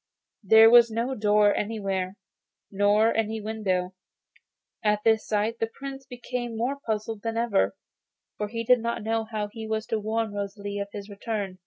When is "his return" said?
10.91-11.59